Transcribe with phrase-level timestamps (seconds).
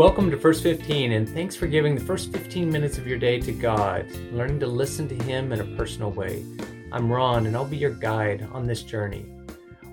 [0.00, 3.38] Welcome to First 15, and thanks for giving the first 15 minutes of your day
[3.38, 6.42] to God, learning to listen to Him in a personal way.
[6.90, 9.26] I'm Ron, and I'll be your guide on this journey.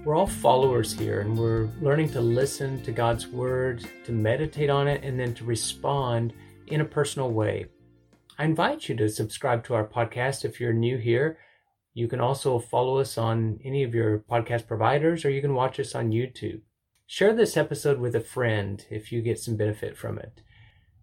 [0.06, 4.88] We're all followers here, and we're learning to listen to God's Word, to meditate on
[4.88, 6.32] it, and then to respond
[6.68, 7.66] in a personal way.
[8.40, 11.38] I invite you to subscribe to our podcast if you're new here.
[11.94, 15.82] You can also follow us on any of your podcast providers, or you can watch
[15.82, 16.62] us on YouTube.
[17.10, 20.42] Share this episode with a friend if you get some benefit from it.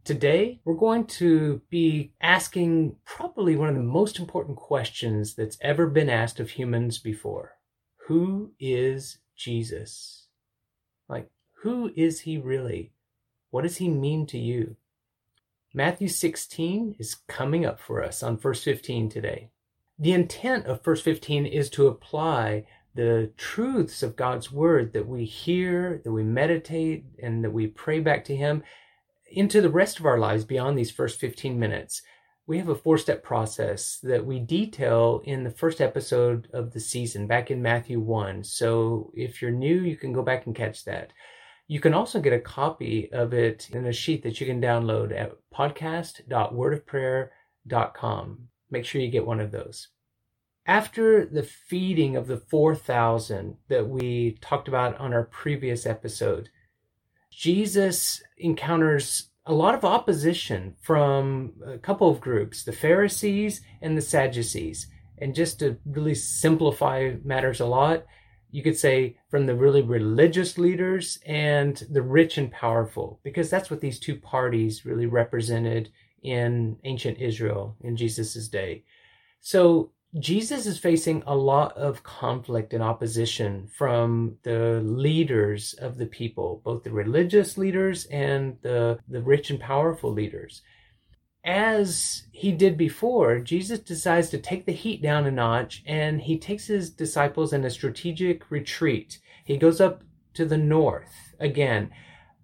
[0.05, 5.87] Today, we're going to be asking probably one of the most important questions that's ever
[5.87, 7.57] been asked of humans before
[8.07, 10.27] Who is Jesus?
[11.09, 11.31] Like,
[11.63, 12.93] who is he really?
[13.49, 14.77] What does he mean to you?
[15.73, 19.49] Matthew 16 is coming up for us on verse 15 today.
[19.99, 25.25] The intent of First 15 is to apply the truths of God's word that we
[25.25, 28.63] hear, that we meditate, and that we pray back to Him
[29.31, 32.03] into the rest of our lives beyond these first 15 minutes.
[32.47, 36.81] We have a four step process that we detail in the first episode of the
[36.81, 38.45] season back in Matthew 1.
[38.45, 41.13] So if you're new, you can go back and catch that.
[41.67, 45.19] You can also get a copy of it in a sheet that you can download
[45.19, 48.49] at podcast.wordofprayer.com.
[48.71, 49.89] Make sure you get one of those
[50.67, 56.49] after the feeding of the 4,000 that we talked about on our previous episode,
[57.31, 64.03] Jesus encounters a lot of opposition from a couple of groups, the Pharisees and the
[64.03, 64.87] Sadducees.
[65.19, 68.05] And just to really simplify matters a lot,
[68.51, 73.71] you could say from the really religious leaders and the rich and powerful, because that's
[73.71, 75.91] what these two parties really represented
[76.23, 78.85] in ancient Israel in Jesus' day.
[79.41, 86.07] So Jesus is facing a lot of conflict and opposition from the leaders of the
[86.07, 90.63] people, both the religious leaders and the, the rich and powerful leaders.
[91.45, 96.39] As he did before, Jesus decides to take the heat down a notch and he
[96.39, 99.19] takes his disciples in a strategic retreat.
[99.45, 100.05] He goes up
[100.35, 101.91] to the north again.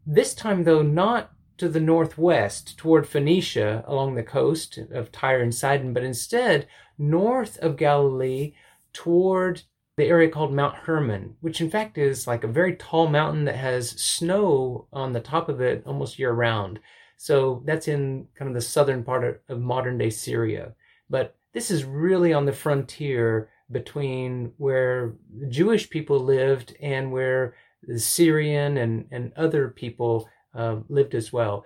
[0.04, 5.54] This time, though, not to the northwest toward Phoenicia along the coast of Tyre and
[5.54, 6.66] Sidon, but instead
[7.00, 8.52] north of Galilee
[8.92, 9.62] toward
[9.96, 13.56] the area called Mount Hermon, which in fact is like a very tall mountain that
[13.56, 16.78] has snow on the top of it almost year round.
[17.16, 20.74] So that's in kind of the southern part of, modern day Syria.
[21.08, 25.14] But this is really on the frontier between where
[25.48, 31.64] Jewish people lived and where the Syrian and, and other people uh, lived as well.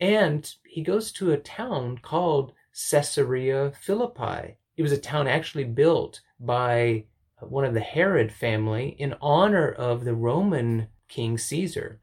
[0.00, 2.52] And he goes to a town called
[2.90, 4.58] Caesarea Philippi.
[4.76, 7.04] It was a town actually built by
[7.40, 12.00] one of the Herod family in honor of the Roman King Caesar.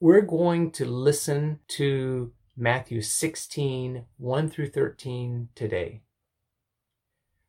[0.00, 6.02] We're going to listen to Matthew 16, 1 through 13 today.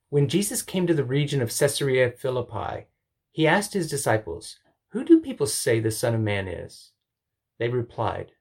[0.10, 2.86] When Jesus came to the region of Caesarea Philippi,
[3.32, 4.58] he asked his disciples,
[4.90, 6.92] Who do people say the Son of Man is?
[7.58, 8.32] They replied,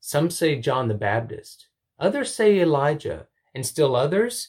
[0.00, 1.68] Some say John the Baptist,
[1.98, 4.48] others say Elijah, and still others,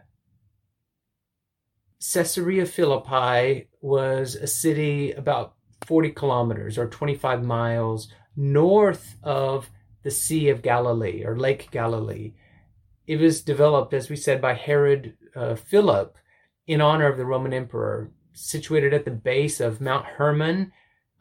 [2.01, 5.53] Caesarea Philippi was a city about
[5.85, 9.69] 40 kilometers or 25 miles north of
[10.03, 12.33] the Sea of Galilee or Lake Galilee.
[13.05, 16.17] It was developed, as we said, by Herod uh, Philip
[16.65, 20.71] in honor of the Roman emperor, situated at the base of Mount Hermon.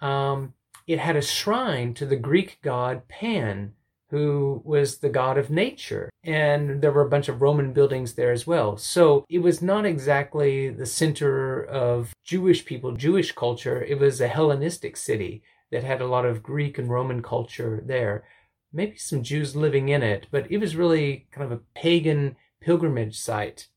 [0.00, 0.54] Um,
[0.86, 3.72] it had a shrine to the Greek god Pan,
[4.10, 6.09] who was the god of nature.
[6.22, 8.76] And there were a bunch of Roman buildings there as well.
[8.76, 13.82] So it was not exactly the center of Jewish people, Jewish culture.
[13.82, 18.24] It was a Hellenistic city that had a lot of Greek and Roman culture there.
[18.72, 23.18] Maybe some Jews living in it, but it was really kind of a pagan pilgrimage
[23.18, 23.68] site.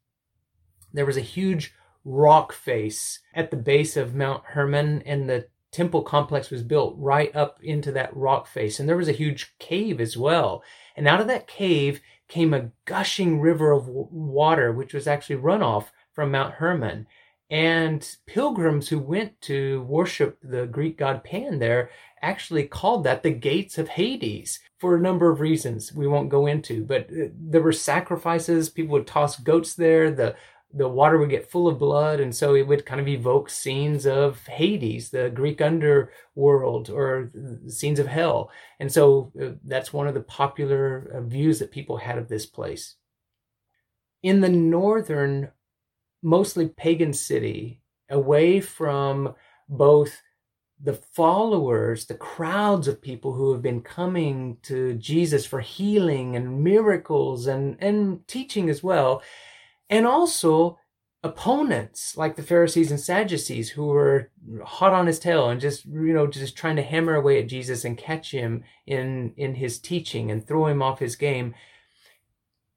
[0.91, 1.73] There was a huge
[2.03, 7.35] rock face at the base of Mount Hermon, and the temple complex was built right
[7.35, 8.79] up into that rock face.
[8.79, 10.63] And there was a huge cave as well.
[10.95, 12.01] And out of that cave
[12.33, 17.05] came a gushing river of water, which was actually runoff from Mount Hermon.
[17.47, 21.91] And pilgrims who went to worship the Greek god Pan there
[22.23, 26.47] actually called that the gates of Hades for a number of reasons we won't go
[26.47, 26.83] into.
[26.83, 30.35] But uh, there were sacrifices, people would toss goats there, the
[30.75, 34.07] the water would get full of blood, and so it would kind of evoke scenes
[34.07, 37.31] of Hades, the Greek underworld, or
[37.67, 38.49] scenes of hell.
[38.79, 42.47] And so uh, that's one of the popular uh, views that people had of this
[42.47, 42.95] place.
[44.23, 45.51] In the northern,
[46.23, 49.35] mostly pagan city, away from
[49.69, 50.21] both
[50.81, 56.63] the followers, the crowds of people who have been coming to Jesus for healing and
[56.63, 59.21] miracles and, and teaching as well,
[59.89, 60.77] and also
[61.23, 64.29] opponents like the Pharisees and Sadducees who were
[64.65, 67.85] hot on his tail and just you know just trying to hammer away at Jesus
[67.85, 71.55] and catch him in in his teaching and throw him off his game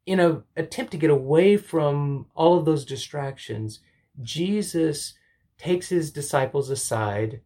[0.07, 3.81] in an attempt to get away from all of those distractions
[4.23, 5.15] Jesus
[5.59, 7.41] takes his disciples aside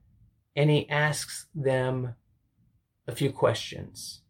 [0.57, 2.15] and he asks them
[3.07, 4.21] a few questions.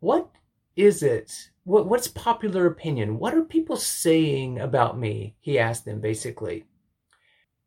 [0.00, 0.30] What
[0.74, 3.18] is it what, what's popular opinion?
[3.18, 5.34] What are people saying about me?
[5.40, 6.64] He asked them basically.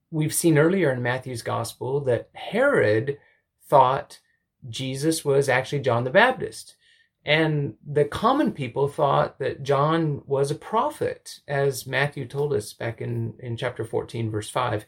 [0.10, 3.18] We've seen earlier in Matthew's gospel that Herod
[3.68, 4.19] thought
[4.69, 6.75] Jesus was actually John the Baptist.
[7.25, 13.01] And the common people thought that John was a prophet, as Matthew told us back
[13.01, 14.86] in, in chapter 14, verse 5.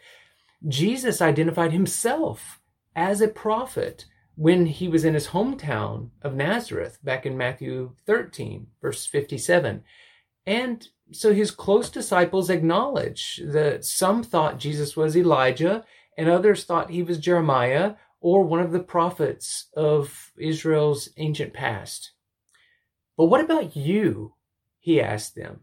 [0.69, 2.61] Jesus identified himself
[2.95, 4.05] as a prophet
[4.35, 9.83] when he was in his hometown of Nazareth back in Matthew 13, verse 57.
[10.45, 15.83] And so his close disciples acknowledge that some thought Jesus was Elijah
[16.17, 22.11] and others thought he was Jeremiah or one of the prophets of Israel's ancient past.
[23.17, 24.35] But what about you?
[24.79, 25.61] He asked them.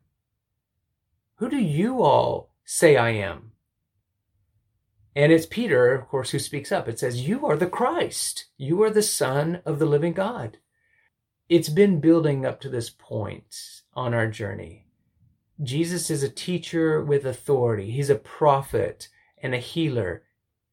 [1.36, 3.47] Who do you all say I am?
[5.14, 6.88] And it's Peter, of course, who speaks up.
[6.88, 8.46] It says, You are the Christ.
[8.56, 10.58] You are the Son of the living God.
[11.48, 13.54] It's been building up to this point
[13.94, 14.86] on our journey.
[15.62, 19.08] Jesus is a teacher with authority, he's a prophet
[19.42, 20.22] and a healer.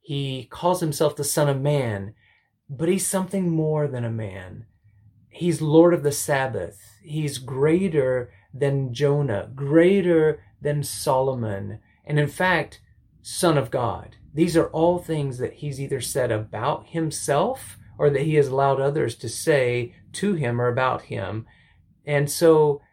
[0.02, 2.14] He calls himself the Son of Man,
[2.70, 4.68] but he's something more than a man.
[5.30, 6.80] He's Lord of the Sabbath.
[7.02, 12.82] He's greater than Jonah, greater than Solomon, and in fact,
[13.28, 14.18] Son of God.
[14.36, 18.80] These are all things that he's either said about himself or that he has allowed
[18.80, 21.48] others to say to him or about him.
[22.06, 22.84] And so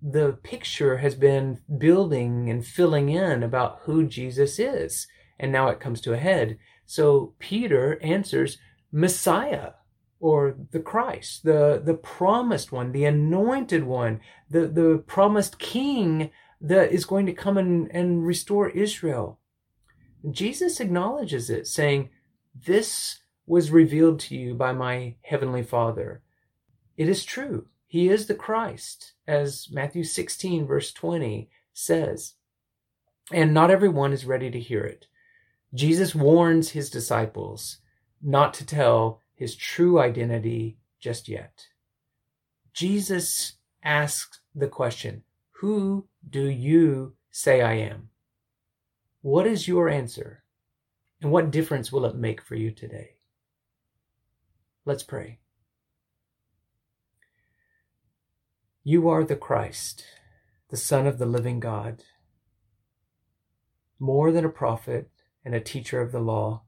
[0.00, 5.06] the picture has been building and filling in about who Jesus is.
[5.38, 6.56] And now it comes to a head.
[6.86, 8.56] So Peter answers
[8.90, 9.72] Messiah
[10.20, 16.30] or the Christ, the, the promised one, the anointed one, the, the promised king
[16.62, 19.38] that is going to come and, and restore Israel.
[20.30, 22.10] Jesus acknowledges it, saying,
[22.54, 26.22] This was revealed to you by my heavenly Father.
[26.96, 27.66] It is true.
[27.86, 32.34] He is the Christ, as Matthew 16, verse 20 says.
[33.30, 35.06] And not everyone is ready to hear it.
[35.74, 37.78] Jesus warns his disciples
[38.22, 41.66] not to tell his true identity just yet.
[42.72, 45.24] Jesus asks the question,
[45.60, 48.10] Who do you say I am?
[49.22, 50.42] What is your answer?
[51.20, 53.16] And what difference will it make for you today?
[54.84, 55.38] Let's pray.
[58.82, 60.04] You are the Christ,
[60.70, 62.02] the Son of the living God.
[64.00, 65.08] More than a prophet
[65.44, 66.62] and a teacher of the law,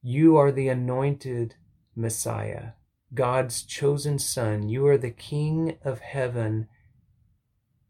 [0.00, 1.56] you are the anointed
[1.94, 2.70] Messiah,
[3.12, 4.70] God's chosen Son.
[4.70, 6.68] You are the King of heaven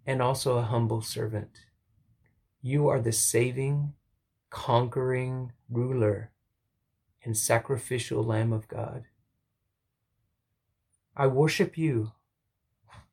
[0.04, 1.60] and also a humble servant.
[2.66, 3.92] You are the saving,
[4.48, 6.30] conquering ruler
[7.22, 9.04] and sacrificial Lamb of God.
[11.14, 12.12] I worship you.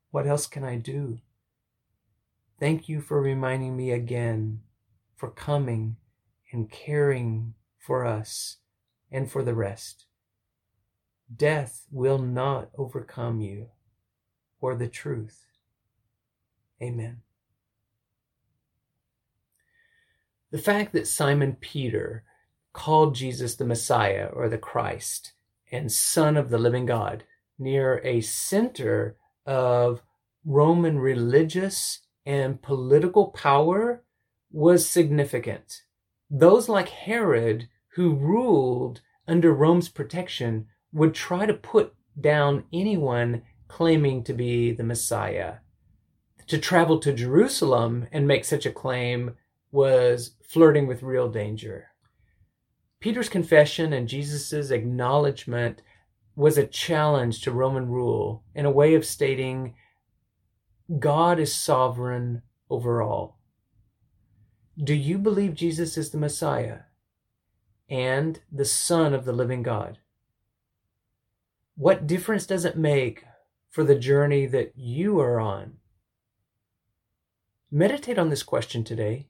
[0.09, 1.19] What else can I do?
[2.61, 4.61] Thank you for reminding me again,
[5.17, 5.97] for coming
[6.53, 8.55] and caring for us
[9.11, 10.05] and for the rest.
[11.35, 13.67] Death will not overcome you
[14.61, 15.45] or the truth.
[16.81, 17.23] Amen.
[20.51, 22.23] The fact that Simon Peter
[22.73, 25.31] called Jesus the Messiah or the Christ
[25.71, 27.23] and Son of the living God
[27.57, 29.15] near a center
[29.45, 30.01] of
[30.43, 34.03] Roman religious and political power
[34.51, 35.83] was significant.
[36.29, 44.23] Those like Herod, who ruled under Rome's protection, would try to put down anyone claiming
[44.25, 45.55] to be the Messiah.
[46.47, 49.37] To travel to Jerusalem and make such a claim
[49.71, 51.87] was flirting with real danger.
[52.99, 55.81] Peter's confession and Jesus' acknowledgement
[56.35, 59.75] was a challenge to Roman rule in a way of stating
[60.99, 63.39] God is sovereign over all.
[64.81, 66.79] Do you believe Jesus is the Messiah
[67.89, 69.99] and the Son of the living God?
[71.75, 73.23] What difference does it make
[73.69, 75.77] for the journey that you are on?
[77.71, 79.27] Meditate on this question today.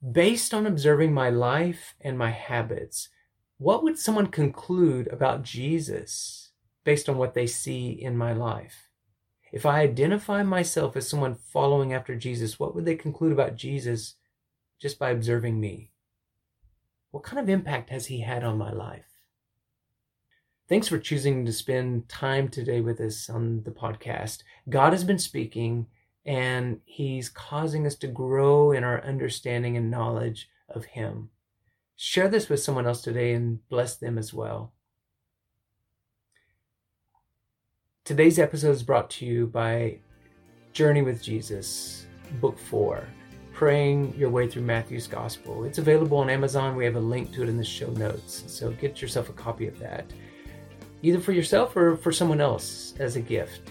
[0.00, 3.10] Based on observing my life and my habits,
[3.58, 6.52] what would someone conclude about Jesus
[6.84, 8.88] based on what they see in my life?
[9.52, 14.14] If I identify myself as someone following after Jesus, what would they conclude about Jesus
[14.80, 15.92] just by observing me?
[17.10, 19.04] What kind of impact has he had on my life?
[20.66, 24.44] Thanks for choosing to spend time today with us on the podcast.
[24.68, 25.88] God has been speaking
[26.24, 31.30] and he's causing us to grow in our understanding and knowledge of him.
[31.96, 34.72] Share this with someone else today and bless them as well.
[38.04, 39.98] Today's episode is brought to you by
[40.72, 42.06] Journey with Jesus,
[42.40, 43.06] Book 4
[43.52, 45.64] Praying Your Way Through Matthew's Gospel.
[45.64, 46.76] It's available on Amazon.
[46.76, 48.44] We have a link to it in the show notes.
[48.46, 50.06] So get yourself a copy of that,
[51.02, 53.70] either for yourself or for someone else as a gift.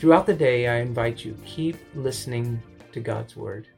[0.00, 3.68] Throughout the day, I invite you keep listening to God's Word.